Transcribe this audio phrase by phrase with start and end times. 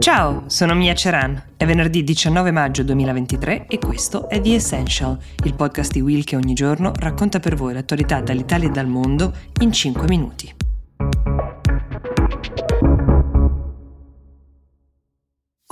[0.00, 1.42] Ciao, sono Mia Ceran.
[1.58, 6.36] È venerdì 19 maggio 2023 e questo è The Essential, il podcast di Will che
[6.36, 10.69] ogni giorno racconta per voi l'attualità dall'Italia e dal mondo in 5 minuti.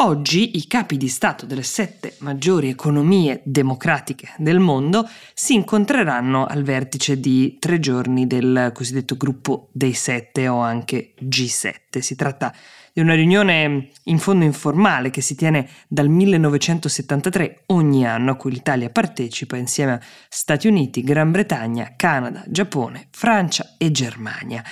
[0.00, 6.62] Oggi i capi di Stato delle sette maggiori economie democratiche del mondo si incontreranno al
[6.62, 11.98] vertice di tre giorni del cosiddetto gruppo dei sette o anche G7.
[11.98, 12.54] Si tratta
[12.92, 18.52] di una riunione in fondo informale che si tiene dal 1973 ogni anno a cui
[18.52, 24.62] l'Italia partecipa insieme a Stati Uniti, Gran Bretagna, Canada, Giappone, Francia e Germania.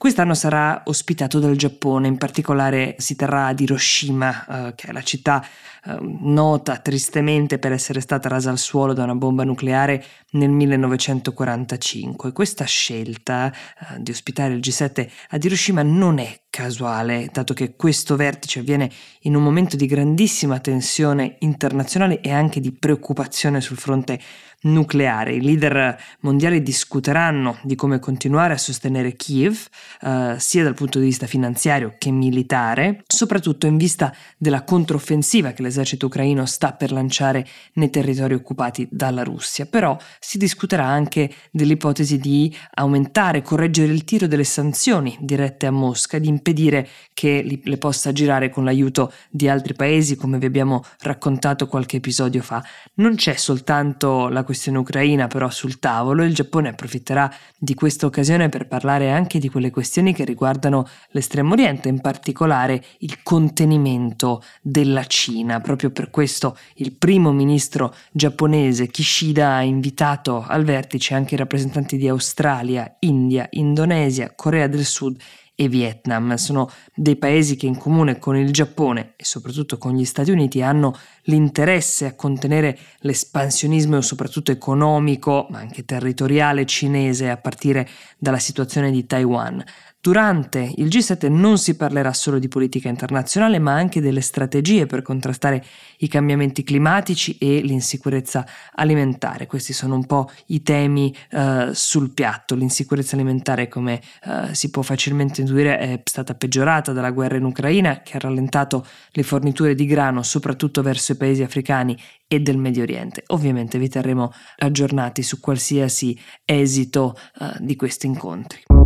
[0.00, 5.02] Quest'anno sarà ospitato dal Giappone, in particolare si terrà ad Hiroshima, eh, che è la
[5.02, 5.44] città
[5.84, 12.32] eh, nota tristemente per essere stata rasa al suolo da una bomba nucleare nel 1945.
[12.32, 18.16] Questa scelta eh, di ospitare il G7 ad Hiroshima non è casuale, dato che questo
[18.16, 18.90] vertice avviene
[19.20, 24.18] in un momento di grandissima tensione internazionale e anche di preoccupazione sul fronte
[24.62, 25.32] nucleare.
[25.32, 29.68] I leader mondiali discuteranno di come continuare a sostenere Kiev,
[30.02, 35.62] eh, sia dal punto di vista finanziario che militare, soprattutto in vista della controffensiva che
[35.62, 39.66] l'esercito ucraino sta per lanciare nei territori occupati dalla Russia.
[39.66, 46.18] Però si discuterà anche dell'ipotesi di aumentare, correggere il tiro delle sanzioni dirette a Mosca,
[46.18, 51.66] di impedire che le possa girare con l'aiuto di altri paesi, come vi abbiamo raccontato
[51.66, 52.64] qualche episodio fa.
[52.94, 58.48] Non c'è soltanto la questione ucraina però sul tavolo, il Giappone approfitterà di questa occasione
[58.48, 59.79] per parlare anche di quelle questioni
[60.12, 65.60] che riguardano l'estremo oriente, in particolare il contenimento della Cina.
[65.60, 71.96] Proprio per questo il primo ministro giapponese Kishida ha invitato al vertice anche i rappresentanti
[71.96, 75.18] di Australia, India, Indonesia, Corea del Sud
[75.60, 76.36] e Vietnam.
[76.36, 80.62] Sono dei paesi che in comune con il Giappone e soprattutto con gli Stati Uniti
[80.62, 88.90] hanno l'interesse a contenere l'espansionismo soprattutto economico ma anche territoriale cinese a partire dalla situazione
[88.90, 89.62] di Taiwan.
[90.02, 95.02] Durante il G7 non si parlerà solo di politica internazionale, ma anche delle strategie per
[95.02, 95.62] contrastare
[95.98, 99.46] i cambiamenti climatici e l'insicurezza alimentare.
[99.46, 102.54] Questi sono un po' i temi uh, sul piatto.
[102.54, 108.00] L'insicurezza alimentare, come uh, si può facilmente intuire, è stata peggiorata dalla guerra in Ucraina,
[108.02, 111.96] che ha rallentato le forniture di grano, soprattutto verso i paesi africani
[112.26, 113.24] e del Medio Oriente.
[113.28, 118.79] Ovviamente vi terremo aggiornati su qualsiasi esito uh, di questi incontri.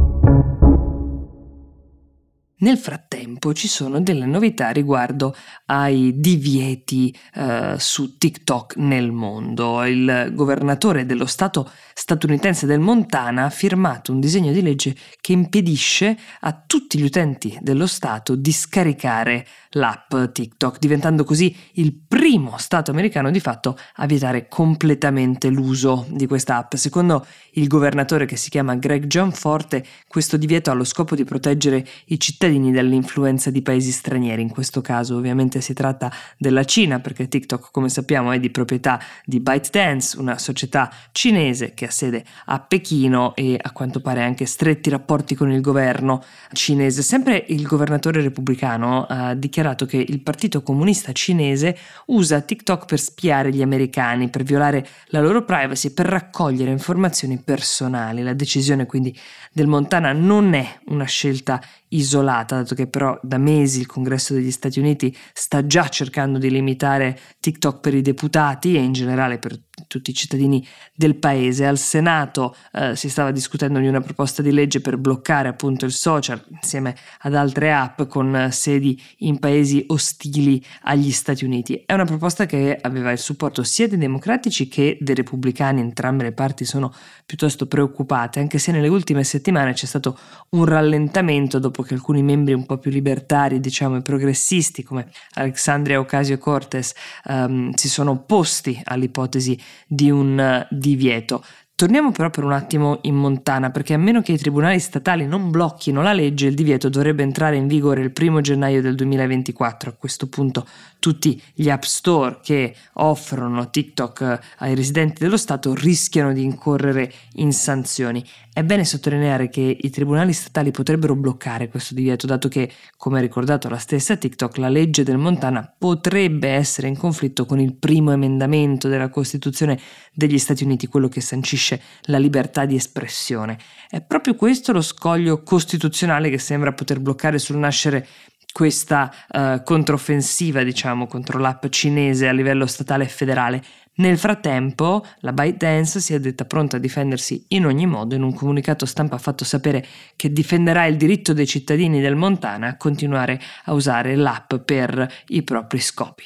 [2.64, 5.36] Nel frattempo ci sono delle novità riguardo
[5.66, 9.84] ai divieti eh, su TikTok nel mondo.
[9.84, 16.16] Il governatore dello Stato statunitense del Montana ha firmato un disegno di legge che impedisce
[16.40, 22.90] a tutti gli utenti dello Stato di scaricare l'app TikTok, diventando così il primo Stato
[22.90, 26.76] americano di fatto a vietare completamente l'uso di questa app.
[26.76, 31.86] Secondo il governatore che si chiama Greg Gianforte, questo divieto ha lo scopo di proteggere
[32.06, 34.42] i cittadini dall'influenza di paesi stranieri.
[34.42, 39.00] In questo caso ovviamente si tratta della Cina, perché TikTok, come sappiamo, è di proprietà
[39.24, 44.46] di ByteDance, una società cinese che ha sede a Pechino e a quanto pare anche
[44.46, 46.22] stretti rapporti con il governo
[46.52, 47.02] cinese.
[47.02, 51.76] Sempre il governatore repubblicano ha dichiarato che il Partito Comunista Cinese
[52.06, 58.22] usa TikTok per spiare gli americani, per violare la loro privacy, per raccogliere informazioni personali.
[58.22, 59.16] La decisione quindi
[59.52, 61.62] del Montana non è una scelta
[61.96, 66.50] isolata, dato che però da mesi il Congresso degli Stati Uniti sta già cercando di
[66.50, 71.66] limitare TikTok per i deputati e in generale per tutti i cittadini del paese.
[71.66, 75.92] Al Senato eh, si stava discutendo di una proposta di legge per bloccare appunto il
[75.92, 81.82] social insieme ad altre app con sedi in paesi ostili agli Stati Uniti.
[81.86, 86.32] È una proposta che aveva il supporto sia dei democratici che dei repubblicani, entrambe le
[86.32, 86.92] parti sono
[87.26, 90.18] piuttosto preoccupate, anche se nelle ultime settimane c'è stato
[90.50, 95.98] un rallentamento dopo che alcuni membri un po' più libertari, diciamo, e progressisti come Alexandria
[96.00, 96.92] Ocasio-Cortez
[97.24, 101.44] um, si sono opposti all'ipotesi di un eh, divieto.
[101.76, 105.50] Torniamo però per un attimo in Montana, perché a meno che i tribunali statali non
[105.50, 109.90] blocchino la legge, il divieto dovrebbe entrare in vigore il primo gennaio del 2024.
[109.90, 110.68] A questo punto
[111.00, 117.12] tutti gli app store che offrono TikTok eh, ai residenti dello Stato rischiano di incorrere
[117.34, 118.24] in sanzioni.
[118.52, 123.20] È bene sottolineare che i tribunali statali potrebbero bloccare questo divieto, dato che, come ha
[123.20, 128.12] ricordato la stessa TikTok, la legge del Montana potrebbe essere in conflitto con il primo
[128.12, 129.78] emendamento della Costituzione
[130.12, 131.63] degli Stati Uniti, quello che sancisce
[132.02, 133.58] la libertà di espressione.
[133.88, 138.06] È proprio questo lo scoglio costituzionale che sembra poter bloccare sul nascere
[138.54, 143.62] questa uh, controffensiva, diciamo, contro l'app cinese a livello statale e federale.
[143.96, 148.14] Nel frattempo, la ByteDance si è detta pronta a difendersi in ogni modo.
[148.14, 149.84] In un comunicato stampa ha fatto sapere
[150.14, 155.42] che difenderà il diritto dei cittadini del Montana a continuare a usare l'app per i
[155.42, 156.24] propri scopi.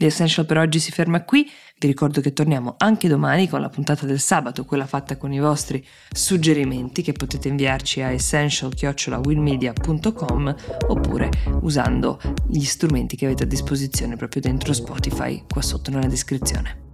[0.00, 1.46] The Essential per oggi si ferma qui,
[1.78, 5.40] vi ricordo che torniamo anche domani con la puntata del sabato, quella fatta con i
[5.40, 10.56] vostri suggerimenti che potete inviarci a essential-willmedia.com
[10.88, 11.28] oppure
[11.60, 16.89] usando gli strumenti che avete a disposizione proprio dentro Spotify qua sotto nella descrizione.